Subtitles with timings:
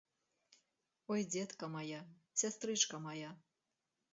[1.11, 2.01] Ой, дзетка мая,
[2.43, 3.31] сястрычка мая!